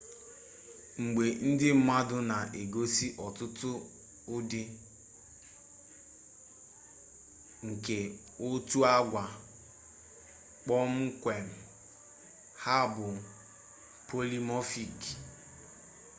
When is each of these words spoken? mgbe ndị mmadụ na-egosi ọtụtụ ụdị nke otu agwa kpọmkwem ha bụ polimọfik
mgbe 1.03 1.25
ndị 1.47 1.67
mmadụ 1.77 2.17
na-egosi 2.29 3.07
ọtụtụ 3.25 3.71
ụdị 4.35 4.61
nke 7.67 7.97
otu 8.47 8.79
agwa 8.95 9.23
kpọmkwem 10.63 11.45
ha 12.63 12.75
bụ 12.93 13.07
polimọfik 14.07 14.97